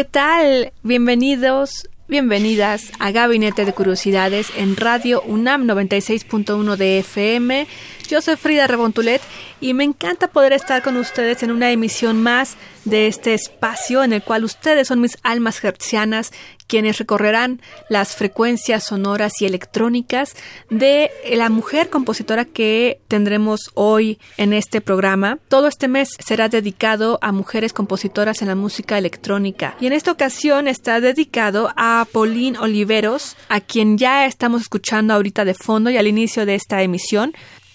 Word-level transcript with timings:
¿Qué 0.00 0.04
tal? 0.06 0.72
Bienvenidos, 0.82 1.86
bienvenidas 2.08 2.90
a 3.00 3.10
Gabinete 3.10 3.66
de 3.66 3.74
Curiosidades 3.74 4.50
en 4.56 4.78
Radio 4.78 5.20
UNAM 5.26 5.66
96.1 5.66 6.76
de 6.76 7.00
FM. 7.00 7.66
Yo 8.10 8.20
soy 8.20 8.34
Frida 8.34 8.66
Rebontulet 8.66 9.22
y 9.60 9.72
me 9.72 9.84
encanta 9.84 10.26
poder 10.26 10.52
estar 10.52 10.82
con 10.82 10.96
ustedes 10.96 11.44
en 11.44 11.52
una 11.52 11.70
emisión 11.70 12.20
más 12.20 12.56
de 12.84 13.06
este 13.06 13.34
espacio 13.34 14.02
en 14.02 14.12
el 14.12 14.22
cual 14.24 14.42
ustedes 14.42 14.88
son 14.88 15.00
mis 15.00 15.16
almas 15.22 15.62
hertzianas 15.62 16.32
quienes 16.66 16.98
recorrerán 16.98 17.60
las 17.88 18.14
frecuencias 18.14 18.84
sonoras 18.84 19.40
y 19.40 19.46
electrónicas 19.46 20.36
de 20.70 21.10
la 21.32 21.50
mujer 21.50 21.90
compositora 21.90 22.44
que 22.44 23.00
tendremos 23.08 23.72
hoy 23.74 24.20
en 24.36 24.52
este 24.52 24.80
programa. 24.80 25.38
Todo 25.48 25.66
este 25.66 25.88
mes 25.88 26.16
será 26.24 26.48
dedicado 26.48 27.18
a 27.22 27.32
mujeres 27.32 27.72
compositoras 27.72 28.40
en 28.40 28.48
la 28.48 28.54
música 28.54 28.98
electrónica 28.98 29.76
y 29.80 29.86
en 29.86 29.92
esta 29.92 30.12
ocasión 30.12 30.68
está 30.68 31.00
dedicado 31.00 31.72
a 31.76 32.06
Pauline 32.12 32.58
Oliveros, 32.58 33.36
a 33.48 33.60
quien 33.60 33.98
ya 33.98 34.26
estamos 34.26 34.62
escuchando 34.62 35.14
ahorita 35.14 35.44
de 35.44 35.54
fondo 35.54 35.90
y 35.90 35.96
al 35.96 36.06
inicio 36.06 36.46
de 36.46 36.54
esta 36.54 36.82
emisión. 36.82 37.34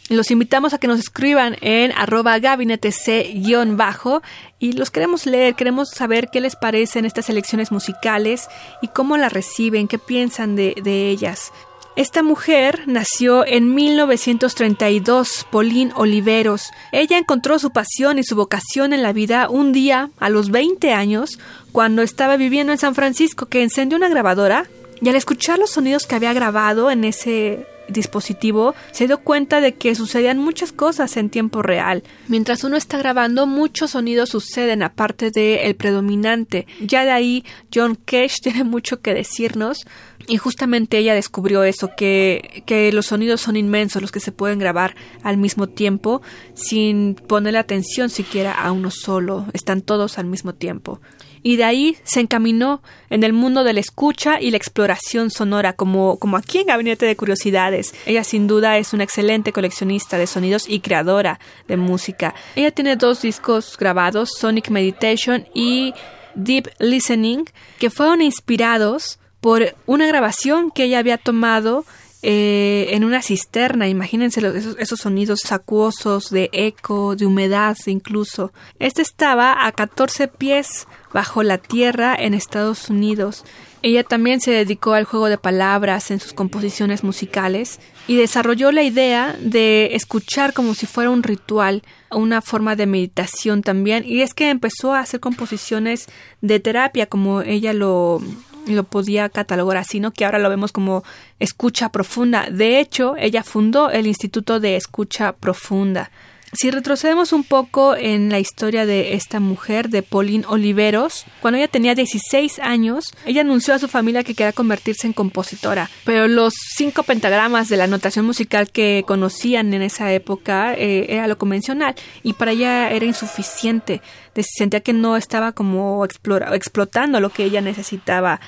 Los 0.10 0.30
invitamos 0.30 0.74
a 0.74 0.78
que 0.78 0.88
nos 0.88 1.00
escriban 1.00 1.58
en 1.62 1.92
arroba 1.94 2.38
gabinete 2.38 2.92
C-bajo 2.92 4.22
y 4.60 4.74
los 4.74 4.92
queremos 4.92 5.26
leer, 5.26 5.56
queremos 5.56 5.90
saber 5.90 6.30
qué 6.32 6.42
les 6.42 6.56
parecen 6.56 7.06
estas 7.06 7.28
elecciones 7.30 7.72
musicales 7.72 8.48
y 8.84 8.90
cómo 8.90 9.18
las 9.18 9.34
reciben, 9.34 9.88
qué 9.88 9.98
piensan 9.98 10.56
de, 10.56 10.76
de 10.84 11.10
ellas. 11.10 11.52
Esta 11.96 12.22
mujer 12.22 12.84
nació 12.86 13.48
en 13.48 13.74
1932, 13.74 15.48
Pauline 15.50 15.92
Oliveros. 15.96 16.72
Ella 16.92 17.18
encontró 17.18 17.58
su 17.58 17.72
pasión 17.72 18.20
y 18.20 18.24
su 18.24 18.36
vocación 18.36 18.94
en 18.94 19.02
la 19.02 19.14
vida 19.14 19.50
un 19.50 19.72
día, 19.72 20.12
a 20.20 20.30
los 20.30 20.52
20 20.52 20.94
años, 20.94 21.40
cuando 21.72 22.04
estaba 22.04 22.38
viviendo 22.38 22.74
en 22.74 22.78
San 22.78 22.94
Francisco, 22.94 23.48
que 23.48 23.64
encendió 23.64 23.98
una 23.98 24.10
grabadora 24.10 24.68
y 25.02 25.10
al 25.10 25.16
escuchar 25.16 25.58
los 25.58 25.72
sonidos 25.72 26.06
que 26.06 26.16
había 26.16 26.34
grabado 26.34 26.92
en 26.92 27.06
ese 27.06 27.66
dispositivo 27.88 28.76
se 28.92 29.08
dio 29.08 29.20
cuenta 29.20 29.62
de 29.62 29.74
que 29.74 29.96
sucedían 29.96 30.40
muchas 30.40 30.72
cosas 30.72 31.18
en 31.18 31.30
tiempo 31.30 31.62
real. 31.62 32.04
Mientras 32.28 32.64
uno 32.64 32.78
está 32.78 32.98
grabando, 32.98 33.48
muchos 33.48 33.92
sonidos 33.92 34.30
suceden 34.30 34.84
aparte 34.84 35.32
del 35.32 35.60
el 35.60 35.76
predominante. 35.76 36.68
Ya 36.82 37.04
de 37.06 37.12
ahí 37.12 37.44
John 37.74 37.96
Cage 37.96 38.36
tiene 38.42 38.64
mucho 38.64 39.02
que 39.02 39.14
decirnos 39.14 39.86
y 40.28 40.38
justamente 40.38 40.98
ella 40.98 41.14
descubrió 41.14 41.64
eso, 41.64 41.92
que, 41.96 42.64
que 42.66 42.92
los 42.92 43.08
sonidos 43.08 43.42
son 43.42 43.56
inmensos, 43.56 44.02
los 44.02 44.12
que 44.12 44.20
se 44.20 44.32
pueden 44.32 44.60
grabar 44.60 44.96
al 45.24 45.38
mismo 45.38 45.68
tiempo 45.68 46.22
sin 46.54 47.16
ponerle 47.16 47.60
atención 47.60 48.10
siquiera 48.10 48.54
a 48.54 48.72
uno 48.72 48.90
solo, 48.92 49.46
están 49.54 49.82
todos 49.82 50.18
al 50.18 50.26
mismo 50.26 50.54
tiempo 50.54 51.00
y 51.46 51.58
de 51.58 51.64
ahí 51.64 51.96
se 52.04 52.22
encaminó 52.22 52.82
en 53.12 53.24
el 53.24 53.32
mundo 53.32 53.64
de 53.64 53.74
la 53.74 53.80
escucha 53.80 54.42
y 54.42 54.50
la 54.50 54.58
exploración 54.58 55.30
sonora, 55.30 55.74
como, 55.74 56.18
como 56.18 56.38
aquí 56.38 56.58
en 56.58 56.66
Gabinete 56.66 57.06
de 57.06 57.16
Curiosidades. 57.16 57.94
Ella 58.08 58.24
sin 58.24 58.48
duda 58.48 58.80
es 58.80 58.94
una 58.94 59.04
excelente 59.04 59.54
coleccionista 59.54 60.18
de 60.18 60.26
sonidos 60.26 60.66
y 60.68 60.80
creadora 60.80 61.40
de 61.68 61.78
música. 61.78 62.34
Ella 62.56 62.72
tiene 62.72 62.96
dos 62.96 63.22
discos 63.22 63.78
grabados, 63.78 64.32
Sonic 64.40 64.72
Meditation 64.72 65.46
y 65.54 65.94
Deep 66.34 66.68
Listening, 66.80 67.46
que 67.78 67.92
fueron 67.92 68.24
inspirados 68.24 69.20
por 69.40 69.76
una 69.86 70.08
grabación 70.08 70.72
que 70.72 70.86
ella 70.86 70.98
había 70.98 71.20
tomado 71.20 71.86
eh, 72.28 72.96
en 72.96 73.04
una 73.04 73.22
cisterna, 73.22 73.88
imagínense 73.88 74.40
esos, 74.40 74.76
esos, 74.80 75.00
sonidos 75.00 75.52
acuosos 75.52 76.32
de 76.32 76.50
eco, 76.54 77.16
de 77.16 77.28
humedad 77.28 77.78
incluso. 77.86 78.52
Este 78.80 79.04
estaba 79.04 79.68
a 79.68 79.72
14 79.72 80.28
pies 80.28 80.88
bajo 81.14 81.44
la 81.44 81.60
tierra 81.60 82.16
en 82.18 82.34
Estados 82.34 82.90
Unidos. 82.90 83.46
Ella 83.84 84.04
también 84.04 84.42
se 84.42 84.50
dedicó 84.50 84.94
al 84.94 85.06
juego 85.06 85.30
de 85.30 85.38
palabras 85.38 86.10
en 86.10 86.20
sus 86.20 86.34
composiciones 86.34 87.04
musicales 87.04 87.80
y 88.08 88.16
desarrolló 88.16 88.72
la 88.72 88.82
idea 88.82 89.38
de 89.40 89.94
escuchar 89.94 90.54
como 90.54 90.74
si 90.74 90.88
fuera 90.88 91.12
un 91.12 91.22
ritual, 91.22 91.84
una 92.10 92.42
forma 92.42 92.76
de 92.76 92.88
meditación 92.88 93.62
también, 93.62 94.04
y 94.04 94.22
es 94.22 94.34
que 94.34 94.50
empezó 94.50 94.96
a 94.96 95.02
hacer 95.02 95.20
composiciones 95.20 96.08
de 96.42 96.60
terapia 96.60 97.06
como 97.06 97.42
ella 97.42 97.72
lo, 97.74 98.20
lo 98.66 98.84
podía 98.84 99.30
catalogar 99.30 99.78
así, 99.78 100.00
¿no? 100.00 100.12
Que 100.12 100.26
ahora 100.26 100.40
lo 100.40 100.50
vemos 100.50 100.72
como 100.72 101.04
escucha 101.40 101.90
profunda. 101.90 102.48
De 102.50 102.80
hecho, 102.80 103.16
ella 103.18 103.44
fundó 103.44 103.90
el 103.90 104.08
Instituto 104.08 104.60
de 104.60 104.76
Escucha 104.76 105.34
Profunda. 105.34 106.12
Si 106.56 106.72
retrocedemos 106.72 107.34
un 107.34 107.44
poco 107.44 107.98
en 107.98 108.30
la 108.30 108.40
historia 108.40 108.86
de 108.86 109.14
esta 109.14 109.42
mujer, 109.42 109.90
de 109.90 110.04
Pauline 110.04 110.46
Oliveros, 110.48 111.26
cuando 111.42 111.58
ella 111.58 111.68
tenía 111.68 111.96
16 111.96 112.60
años, 112.60 113.14
ella 113.26 113.42
anunció 113.42 113.74
a 113.74 113.80
su 113.80 113.88
familia 113.88 114.24
que 114.24 114.36
quería 114.36 114.54
convertirse 114.54 115.06
en 115.06 115.14
compositora, 115.14 115.90
pero 116.06 116.28
los 116.28 116.54
cinco 116.76 117.04
pentagramas 117.04 117.68
de 117.68 117.78
la 117.78 117.88
notación 117.88 118.26
musical 118.26 118.70
que 118.70 119.04
conocían 119.06 119.74
en 119.74 119.82
esa 119.82 120.14
época 120.14 120.74
eh, 120.74 121.08
era 121.10 121.28
lo 121.28 121.38
convencional 121.38 121.96
y 122.24 122.34
para 122.34 122.52
ella 122.52 122.90
era 122.90 123.06
insuficiente, 123.06 124.02
sentía 124.42 124.80
que 124.80 124.94
no 124.94 125.18
estaba 125.18 125.52
como 125.52 126.06
explora, 126.06 126.56
explotando 126.56 127.20
lo 127.20 127.30
que 127.30 127.44
ella 127.44 127.62
necesitaba 127.62 128.40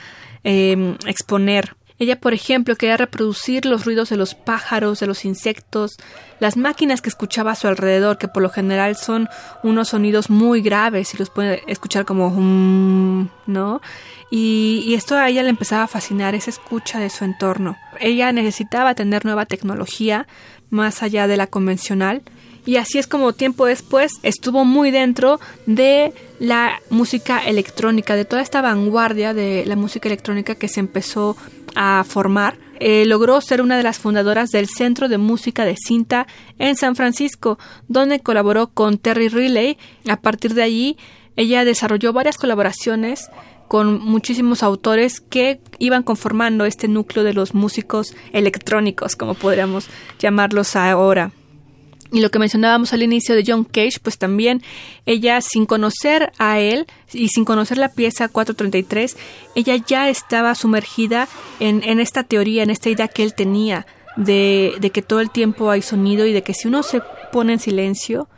eh, 0.44 0.96
exponer. 1.06 1.77
Ella, 2.00 2.20
por 2.20 2.34
ejemplo, 2.34 2.76
quería 2.76 2.98
reproducir 2.98 3.66
los 3.66 3.86
ruidos 3.86 4.10
de 4.10 4.18
los 4.18 4.36
pájaros, 4.36 5.00
de 5.00 5.08
los 5.08 5.26
insectos, 5.26 5.98
las 6.40 6.56
máquinas 6.56 7.02
que 7.02 7.10
escuchaba 7.10 7.52
a 7.52 7.56
su 7.56 7.68
alrededor, 7.68 8.18
que 8.18 8.28
por 8.28 8.44
lo 8.44 8.50
general 8.50 8.96
son 8.96 9.28
unos 9.64 9.90
sonidos 9.90 10.30
muy 10.30 10.62
graves 10.62 11.14
y 11.14 11.18
los 11.18 11.30
puede 11.32 11.64
escuchar 11.68 12.06
como 12.06 12.28
um, 12.28 13.30
¿no? 13.48 13.82
Y, 14.30 14.84
y 14.86 14.94
esto 14.94 15.16
a 15.16 15.28
ella 15.30 15.42
le 15.42 15.50
empezaba 15.50 15.84
a 15.84 15.88
fascinar, 15.88 16.36
esa 16.36 16.52
escucha 16.52 17.00
de 17.00 17.10
su 17.10 17.26
entorno. 17.26 17.78
Ella 18.00 18.32
necesitaba 18.32 18.94
tener 18.94 19.26
nueva 19.26 19.46
tecnología 19.46 20.28
más 20.70 21.02
allá 21.02 21.28
de 21.28 21.38
la 21.38 21.48
convencional 21.48 22.22
y 22.68 22.76
así 22.76 23.00
es 23.00 23.08
como 23.08 23.32
tiempo 23.32 23.66
después 23.66 24.12
estuvo 24.24 24.66
muy 24.66 24.92
dentro 24.92 25.40
de 25.66 26.14
la 26.38 26.82
música 26.90 27.40
electrónica, 27.40 28.18
de 28.18 28.26
toda 28.26 28.42
esta 28.42 28.62
vanguardia 28.62 29.34
de 29.34 29.64
la 29.66 29.78
música 29.78 30.10
electrónica 30.10 30.56
que 30.56 30.68
se 30.68 30.82
empezó 30.82 31.38
formar 32.06 32.58
eh, 32.80 33.06
logró 33.06 33.42
ser 33.42 33.62
una 33.62 33.78
de 33.78 33.84
las 33.84 33.98
fundadoras 33.98 34.52
del 34.52 34.68
Centro 34.68 35.08
de 35.10 35.18
Música 35.18 35.66
de 35.66 35.76
Cinta 35.78 36.28
en 36.60 36.76
San 36.76 36.96
Francisco, 36.96 37.58
donde 37.88 38.20
colaboró 38.20 38.68
con 38.68 38.98
Terry 38.98 39.30
Riley. 39.30 39.78
A 40.08 40.18
partir 40.18 40.54
de 40.54 40.64
allí, 40.64 40.98
ella 41.36 41.66
desarrolló 41.66 42.14
varias 42.14 42.38
colaboraciones 42.38 43.30
con 43.68 44.00
muchísimos 44.00 44.64
autores 44.64 45.20
que 45.20 45.60
iban 45.80 46.04
conformando 46.04 46.66
este 46.66 46.88
núcleo 46.88 47.24
de 47.24 47.34
los 47.34 47.54
músicos 47.54 48.16
electrónicos, 48.32 49.16
como 49.16 49.34
podríamos 49.34 49.90
llamarlos 50.20 50.76
ahora. 50.76 51.32
Y 52.12 52.22
lo 52.22 52.30
que 52.30 52.40
mencionábamos 52.40 52.94
al 52.94 53.04
inicio 53.04 53.36
de 53.36 53.44
John 53.46 53.64
Cage, 53.64 54.00
pues 54.02 54.18
también 54.18 54.62
ella 55.06 55.42
sin 55.42 55.66
conocer 55.66 56.32
a 56.38 56.60
él 56.60 56.88
y 57.12 57.30
sin 57.30 57.46
conocer 57.46 57.78
la 57.78 57.90
pieza 57.90 58.30
433, 58.30 59.18
ella 59.56 59.76
ya 59.76 60.10
estaba 60.10 60.56
sumergida 60.56 61.28
en, 61.60 61.84
en 61.84 62.00
esta 62.00 62.24
teoría, 62.24 62.64
en 62.64 62.70
esta 62.70 62.90
idea 62.90 63.08
que 63.08 63.24
él 63.24 63.34
tenía 63.34 63.86
de, 64.16 64.76
de, 64.80 64.90
que 64.92 65.02
todo 65.02 65.20
el 65.20 65.30
tiempo 65.30 65.70
hay 65.70 65.82
sonido 65.82 66.26
y 66.26 66.34
de 66.34 66.44
que 66.44 66.54
si 66.54 66.68
uno 66.68 66.82
se 66.84 67.02
pone 67.32 67.54
en 67.54 67.60
silencio, 67.60 68.30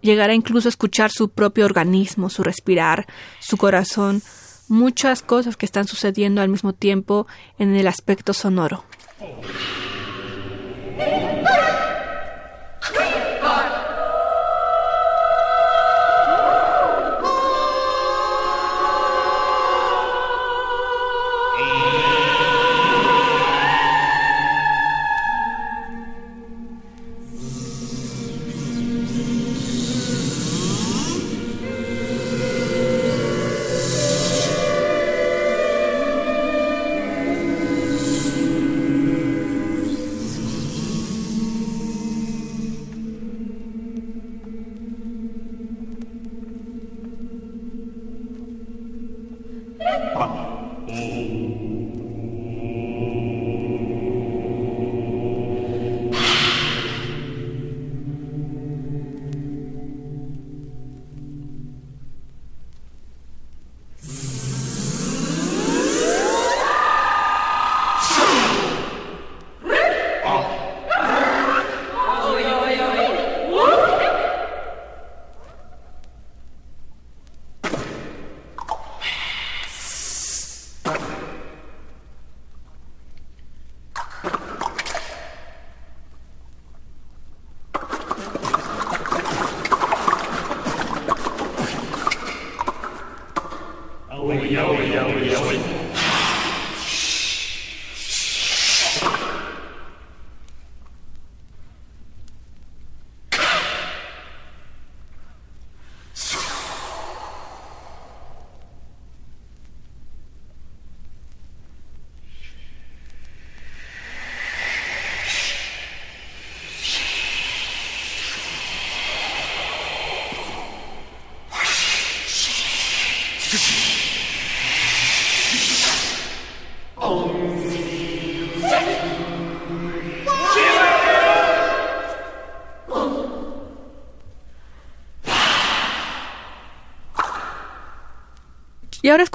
llegará 0.00 0.34
incluso 0.34 0.68
a 0.68 0.70
escuchar 0.70 1.10
su 1.10 1.30
propio 1.30 1.64
organismo, 1.64 2.30
su 2.30 2.42
respirar, 2.42 3.06
su 3.40 3.56
corazón, 3.56 4.22
muchas 4.68 5.22
cosas 5.22 5.56
que 5.56 5.66
están 5.66 5.86
sucediendo 5.86 6.40
al 6.40 6.48
mismo 6.48 6.72
tiempo 6.72 7.26
en 7.58 7.74
el 7.74 7.86
aspecto 7.86 8.32
sonoro. 8.32 8.84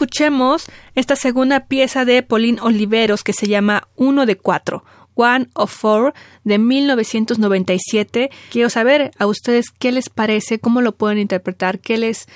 Escuchemos 0.10 0.66
esta 0.96 1.16
segunda 1.16 1.68
pieza 1.68 2.04
de 2.04 2.24
Pauline 2.24 2.60
Oliveros 2.62 3.24
que 3.24 3.32
se 3.32 3.48
llama 3.48 3.88
Uno 3.96 4.26
de 4.26 4.38
Cuatro, 4.38 4.84
One 5.14 5.50
of 5.54 5.72
Four, 5.72 6.16
de 6.44 6.58
1997. 6.58 8.32
Quiero 8.50 8.72
saber 8.72 9.12
a 9.20 9.28
ustedes 9.28 9.68
qué 9.70 9.92
les 9.92 10.10
parece, 10.10 10.58
cómo 10.58 10.82
lo 10.82 10.94
pueden 10.94 11.20
interpretar, 11.20 11.78
qué 11.78 12.00
les, 12.00 12.28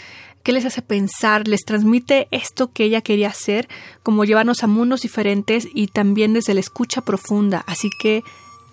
qué 0.43 0.51
les 0.51 0.65
hace 0.65 0.83
pensar, 0.83 1.47
les 1.47 1.65
transmite 1.65 2.27
esto 2.29 2.71
que 2.71 2.83
ella 2.83 3.01
quería 3.01 3.29
hacer, 3.29 3.67
como 4.03 4.23
llevarnos 4.23 4.63
a 4.63 4.67
mundos 4.67 5.01
diferentes 5.01 5.67
y 5.73 5.87
también 5.87 6.33
desde 6.33 6.53
la 6.53 6.59
escucha 6.59 7.01
profunda. 7.01 7.63
Así 7.65 7.89
que 7.99 8.21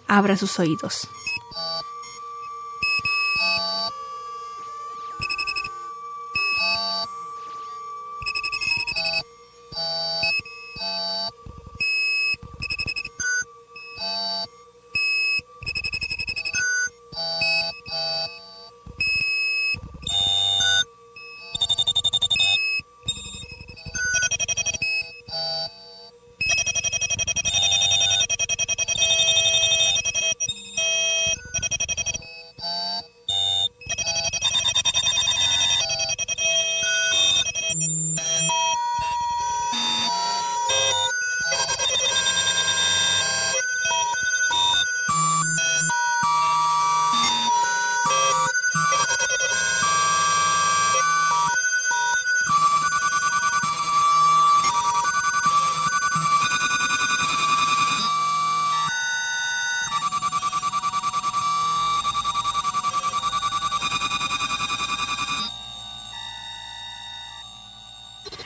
abra 0.08 0.36
sus 0.36 0.58
oídos. 0.58 1.08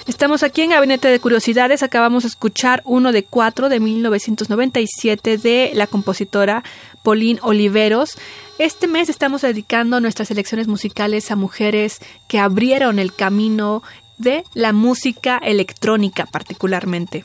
Estamos 0.06 0.42
aquí 0.42 0.60
en 0.60 0.70
Gabinete 0.70 1.08
de 1.08 1.18
Curiosidades. 1.18 1.82
Acabamos 1.82 2.24
de 2.24 2.28
escuchar 2.28 2.82
uno 2.84 3.10
de 3.10 3.24
cuatro 3.24 3.70
de 3.70 3.80
1997 3.80 5.38
de 5.38 5.70
la 5.72 5.86
compositora 5.86 6.62
Pauline 7.02 7.40
Oliveros. 7.42 8.18
Este 8.58 8.86
mes 8.86 9.08
estamos 9.08 9.40
dedicando 9.40 10.00
nuestras 10.00 10.30
elecciones 10.30 10.68
musicales 10.68 11.30
a 11.30 11.36
mujeres 11.36 12.00
que 12.28 12.38
abrieron 12.38 12.98
el 12.98 13.14
camino 13.14 13.82
de 14.18 14.44
la 14.52 14.74
música 14.74 15.38
electrónica 15.38 16.26
particularmente. 16.26 17.24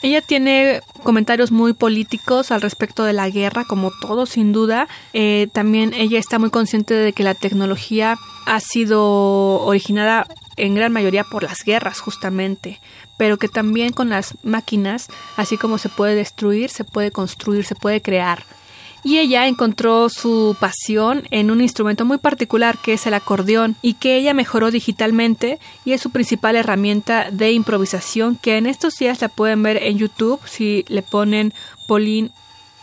Ella 0.00 0.22
tiene 0.22 0.80
comentarios 1.02 1.52
muy 1.52 1.74
políticos 1.74 2.50
al 2.50 2.62
respecto 2.62 3.04
de 3.04 3.12
la 3.12 3.28
guerra, 3.28 3.64
como 3.64 3.90
todo, 4.00 4.24
sin 4.24 4.52
duda. 4.52 4.88
Eh, 5.12 5.48
también 5.52 5.92
ella 5.92 6.18
está 6.18 6.38
muy 6.38 6.50
consciente 6.50 6.94
de 6.94 7.12
que 7.12 7.22
la 7.22 7.34
tecnología 7.34 8.16
ha 8.46 8.60
sido 8.60 9.62
originada 9.64 10.26
en 10.56 10.74
gran 10.74 10.92
mayoría 10.92 11.24
por 11.24 11.42
las 11.42 11.64
guerras 11.64 12.00
justamente, 12.00 12.80
pero 13.16 13.38
que 13.38 13.48
también 13.48 13.92
con 13.92 14.08
las 14.08 14.36
máquinas, 14.42 15.08
así 15.36 15.56
como 15.56 15.78
se 15.78 15.88
puede 15.88 16.14
destruir, 16.14 16.70
se 16.70 16.84
puede 16.84 17.10
construir, 17.10 17.64
se 17.64 17.74
puede 17.74 18.02
crear. 18.02 18.44
Y 19.06 19.18
ella 19.18 19.46
encontró 19.46 20.08
su 20.08 20.56
pasión 20.58 21.24
en 21.30 21.50
un 21.50 21.60
instrumento 21.60 22.06
muy 22.06 22.16
particular 22.16 22.78
que 22.78 22.94
es 22.94 23.06
el 23.06 23.12
acordeón 23.12 23.76
y 23.82 23.94
que 23.94 24.16
ella 24.16 24.32
mejoró 24.32 24.70
digitalmente 24.70 25.58
y 25.84 25.92
es 25.92 26.00
su 26.00 26.08
principal 26.08 26.56
herramienta 26.56 27.30
de 27.30 27.52
improvisación 27.52 28.36
que 28.36 28.56
en 28.56 28.66
estos 28.66 28.96
días 28.96 29.20
la 29.20 29.28
pueden 29.28 29.62
ver 29.62 29.76
en 29.82 29.98
YouTube 29.98 30.40
si 30.46 30.86
le 30.88 31.02
ponen 31.02 31.52
Pauline 31.86 32.30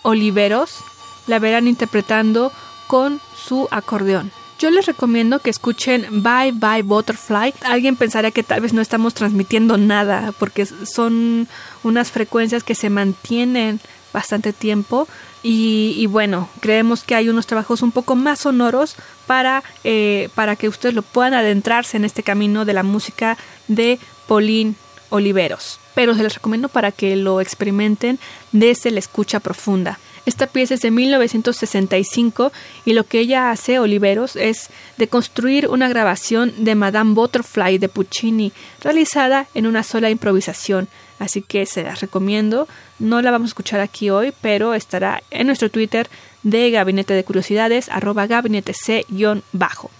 Oliveros, 0.04 0.84
la 1.26 1.40
verán 1.40 1.68
interpretando 1.68 2.52
con 2.86 3.20
su 3.36 3.68
acordeón. 3.72 4.32
Yo 4.62 4.70
les 4.70 4.86
recomiendo 4.86 5.40
que 5.40 5.50
escuchen 5.50 6.22
Bye 6.22 6.52
Bye 6.52 6.84
Butterfly. 6.84 7.56
Alguien 7.64 7.96
pensaría 7.96 8.30
que 8.30 8.44
tal 8.44 8.62
vez 8.62 8.74
no 8.74 8.82
estamos 8.82 9.16
transmitiendo 9.16 9.76
nada 9.76 10.36
porque 10.38 10.68
son 10.68 11.48
unas 11.84 12.12
frecuencias 12.12 12.64
que 12.64 12.76
se 12.76 12.92
mantienen 12.92 13.80
bastante 14.14 14.54
tiempo 14.54 15.08
y, 15.42 16.06
bueno, 16.06 16.48
creemos 16.60 17.04
que 17.04 17.16
hay 17.16 17.28
unos 17.28 17.48
trabajos 17.48 17.82
un 17.82 17.92
poco 17.92 18.16
más 18.16 18.42
sonoros 18.42 18.98
para, 19.26 19.64
eh, 19.84 20.30
para 20.36 20.56
que 20.56 20.70
ustedes 20.70 20.94
lo 20.94 21.02
puedan 21.02 21.34
adentrarse 21.34 21.98
en 21.98 22.06
este 22.06 22.22
camino 22.22 22.64
de 22.64 22.74
la 22.74 22.84
música 22.84 23.40
de 23.68 23.98
Pauline 24.28 24.76
Oliveros. 25.10 25.80
Pero 25.96 26.14
se 26.14 26.22
les 26.22 26.36
recomiendo 26.36 26.70
para 26.70 26.92
que 26.92 27.16
lo 27.16 27.42
experimenten 27.42 28.20
desde 28.52 28.92
la 28.92 29.00
escucha 29.00 29.40
profunda. 29.40 29.98
Esta 30.26 30.48
pieza 30.48 30.76
es 30.76 30.82
de 30.82 30.92
1965 30.92 32.52
y 32.86 32.94
lo 32.94 33.06
que 33.06 33.20
ella 33.20 33.52
hace, 33.52 33.80
Oliveros, 33.80 34.36
es 34.36 34.70
de 34.98 35.08
construir 35.08 35.68
una 35.68 35.90
grabación 35.90 36.54
de 36.58 36.76
Madame 36.76 37.14
Butterfly 37.14 37.80
de 37.80 37.90
Puccini, 37.90 38.52
realizada 38.82 39.48
en 39.56 39.66
una 39.66 39.84
sola 39.84 40.10
improvisación. 40.10 40.88
Así 41.18 41.42
que 41.42 41.66
se 41.66 41.84
las 41.84 42.02
recomiendo. 42.02 42.68
No 43.00 43.22
la 43.22 43.32
vamos 43.32 43.50
a 43.50 43.52
escuchar 43.52 43.80
aquí 43.80 44.10
hoy, 44.10 44.34
pero 44.42 44.74
estará 44.74 45.22
en 45.32 45.48
nuestro 45.48 45.70
Twitter 45.70 46.08
de 46.44 46.72
Gabinete 46.72 47.14
de 47.14 47.24
Curiosidades, 47.24 47.90
arroba 47.90 48.28
gabinete 48.28 48.74
C-bajo. 48.74 49.92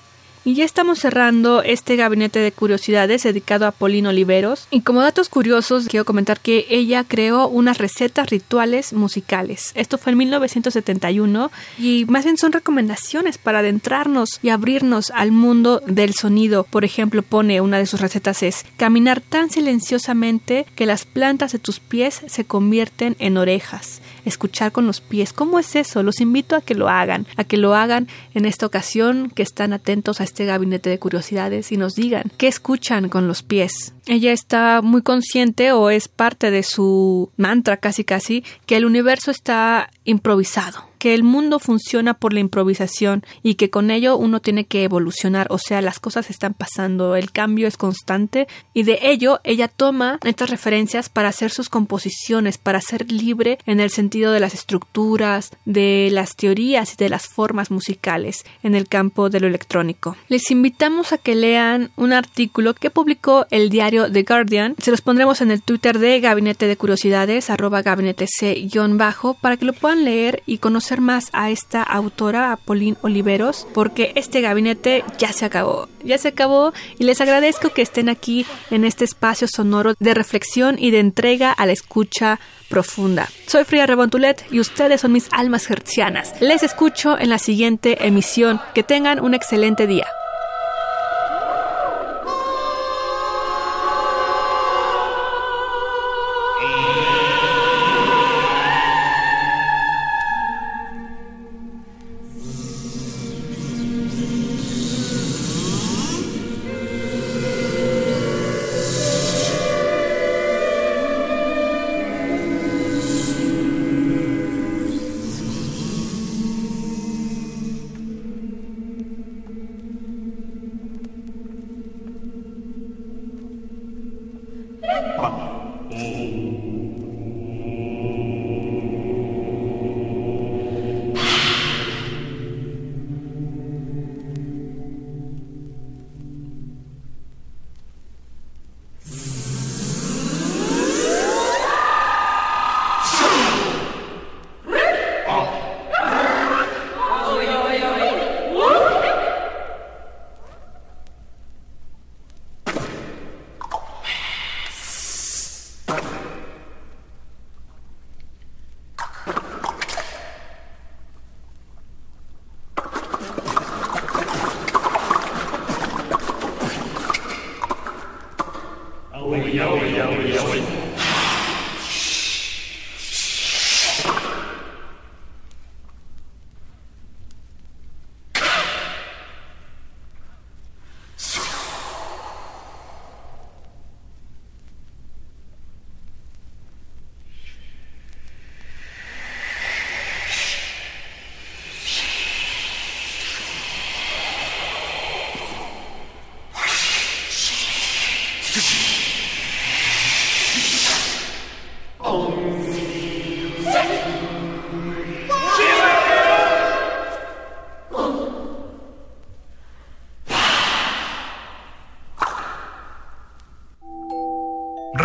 Y 0.44 0.56
ya 0.56 0.66
estamos 0.66 0.98
cerrando 0.98 1.62
este 1.62 1.96
gabinete 1.96 2.40
de 2.40 2.52
curiosidades 2.52 3.22
dedicado 3.22 3.68
a 3.68 3.72
Paulina 3.72 4.10
Oliveros. 4.10 4.68
Y 4.72 4.82
como 4.82 5.02
datos 5.02 5.30
curiosos, 5.30 5.88
quiero 5.88 6.04
comentar 6.04 6.40
que 6.40 6.66
ella 6.70 7.04
creó 7.08 7.48
unas 7.48 7.78
recetas 7.78 8.32
rituales 8.32 8.92
musicales. 8.92 9.72
Esto 9.76 10.00
fue 10.00 10.14
en 10.14 10.18
1971 10.18 11.52
y 11.78 12.06
más 12.06 12.24
bien 12.24 12.38
son 12.38 12.54
recomendaciones 12.54 13.38
para 13.38 13.60
adentrarnos 13.60 14.40
y 14.42 14.50
abrirnos 14.50 15.12
al 15.12 15.32
mundo 15.32 15.80
del 15.86 16.16
sonido. 16.16 16.64
Por 16.64 16.86
ejemplo, 16.86 17.22
pone 17.22 17.62
una 17.62 17.78
de 17.78 17.86
sus 17.86 18.02
recetas 18.02 18.42
es 18.42 18.66
caminar 18.78 19.22
tan 19.22 19.52
silenciosamente 19.52 20.66
que 20.76 20.88
las 20.88 21.06
plantas 21.06 21.52
de 21.52 21.60
tus 21.60 21.80
pies 21.80 22.22
se 22.26 22.46
convierten 22.46 23.16
en 23.20 23.38
orejas 23.38 24.02
escuchar 24.26 24.72
con 24.72 24.88
los 24.88 25.02
pies. 25.02 25.34
¿Cómo 25.34 25.60
es 25.60 25.76
eso? 25.76 26.04
Los 26.04 26.22
invito 26.22 26.56
a 26.56 26.62
que 26.62 26.76
lo 26.76 26.90
hagan, 26.90 27.26
a 27.38 27.44
que 27.44 27.58
lo 27.58 27.76
hagan 27.76 28.08
en 28.34 28.46
esta 28.46 28.66
ocasión, 28.66 29.32
que 29.34 29.44
están 29.44 29.74
atentos 29.74 30.22
a 30.22 30.24
este 30.24 30.46
gabinete 30.46 30.90
de 30.90 31.00
curiosidades 31.00 31.72
y 31.72 31.78
nos 31.78 31.96
digan 31.96 32.32
qué 32.38 32.48
escuchan 32.48 33.10
con 33.10 33.28
los 33.28 33.44
pies. 33.44 33.94
Ella 34.08 34.32
está 34.32 34.82
muy 34.82 35.02
consciente 35.02 35.72
o 35.72 35.90
es 35.90 36.08
parte 36.08 36.52
de 36.52 36.64
su 36.64 37.30
mantra 37.38 37.78
casi 37.78 38.04
casi 38.04 38.44
que 38.66 38.78
el 38.78 38.86
universo 38.86 39.32
está 39.32 39.90
improvisado 40.04 40.91
que 41.02 41.16
el 41.16 41.24
mundo 41.24 41.58
funciona 41.58 42.14
por 42.14 42.32
la 42.32 42.42
improvisación 42.42 43.24
y 43.42 43.56
que 43.56 43.72
con 43.72 43.90
ello 43.90 44.18
uno 44.18 44.40
tiene 44.40 44.66
que 44.66 44.84
evolucionar, 44.84 45.48
o 45.50 45.58
sea, 45.58 45.82
las 45.82 46.00
cosas 46.00 46.30
están 46.30 46.54
pasando, 46.54 47.16
el 47.16 47.32
cambio 47.32 47.68
es 47.68 47.76
constante 47.76 48.48
y 48.76 48.84
de 48.84 49.00
ello 49.02 49.40
ella 49.44 49.68
toma 49.68 50.20
estas 50.24 50.52
referencias 50.52 51.10
para 51.10 51.30
hacer 51.30 51.50
sus 51.50 51.70
composiciones, 51.70 52.60
para 52.60 52.82
ser 52.82 53.12
libre 53.12 53.58
en 53.66 53.80
el 53.80 53.90
sentido 53.90 54.32
de 54.32 54.42
las 54.42 54.54
estructuras, 54.54 55.50
de 55.66 56.10
las 56.12 56.36
teorías 56.36 56.94
y 56.94 56.98
de 56.98 57.10
las 57.10 57.26
formas 57.26 57.72
musicales 57.72 58.46
en 58.62 58.76
el 58.76 58.88
campo 58.88 59.32
de 59.32 59.40
lo 59.40 59.48
electrónico. 59.48 60.16
Les 60.28 60.52
invitamos 60.52 61.14
a 61.14 61.18
que 61.18 61.34
lean 61.34 61.90
un 61.96 62.14
artículo 62.14 62.76
que 62.76 62.92
publicó 62.92 63.48
el 63.50 63.72
diario 63.72 64.12
The 64.12 64.22
Guardian, 64.22 64.76
se 64.78 64.92
los 64.92 65.02
pondremos 65.02 65.42
en 65.42 65.50
el 65.50 65.64
Twitter 65.64 65.98
de 65.98 66.20
Gabinete 66.20 66.68
de 66.68 66.78
Curiosidades, 66.78 67.50
arroba 67.50 67.82
gabinete 67.82 68.28
C-bajo, 68.28 69.34
para 69.34 69.58
que 69.58 69.66
lo 69.66 69.74
puedan 69.74 70.06
leer 70.06 70.44
y 70.46 70.60
conocer 70.60 70.91
más 71.00 71.30
a 71.32 71.50
esta 71.52 71.84
autora, 71.84 72.52
a 72.52 72.58
Pauline 72.58 72.98
Oliveros, 73.02 73.68
porque 73.74 74.12
este 74.16 74.42
gabinete 74.42 75.06
ya 75.18 75.32
se 75.32 75.46
acabó. 75.46 75.88
Ya 76.04 76.18
se 76.18 76.30
acabó 76.30 76.74
y 77.00 77.06
les 77.06 77.22
agradezco 77.22 77.70
que 77.70 77.84
estén 77.84 78.10
aquí 78.10 78.46
en 78.72 78.84
este 78.84 79.06
espacio 79.06 79.48
sonoro 79.48 79.94
de 80.00 80.14
reflexión 80.14 80.78
y 80.78 80.92
de 80.92 81.00
entrega 81.00 81.52
a 81.52 81.66
la 81.66 81.72
escucha 81.72 82.40
profunda. 82.68 83.30
Soy 83.48 83.64
Fría 83.64 83.86
Rebontulet 83.86 84.44
y 84.52 84.60
ustedes 84.60 85.02
son 85.02 85.12
mis 85.12 85.30
almas 85.32 85.70
hercianas. 85.70 86.34
Les 86.42 86.64
escucho 86.64 87.18
en 87.20 87.30
la 87.30 87.38
siguiente 87.38 88.08
emisión. 88.08 88.60
Que 88.74 88.84
tengan 88.84 89.20
un 89.20 89.34
excelente 89.34 89.86
día. 89.88 90.08